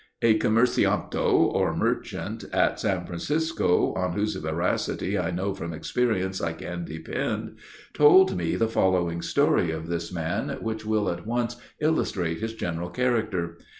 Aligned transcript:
A 0.23 0.39
commercianto, 0.39 1.31
or 1.53 1.75
merchant, 1.77 2.45
at 2.51 2.79
San 2.79 3.05
Francisco, 3.05 3.93
on 3.93 4.13
whose 4.13 4.33
veracity 4.35 5.15
I 5.19 5.29
know 5.29 5.53
from 5.53 5.73
experience 5.73 6.41
I 6.41 6.53
can 6.53 6.85
depend, 6.85 7.59
told 7.93 8.35
me 8.35 8.55
the 8.55 8.67
following 8.67 9.21
story 9.21 9.69
of 9.69 9.89
this 9.89 10.11
man, 10.11 10.57
which 10.61 10.87
will 10.87 11.07
at 11.07 11.27
once 11.27 11.55
illustrate 11.79 12.39
his 12.39 12.55
general 12.55 12.89
character. 12.89 13.59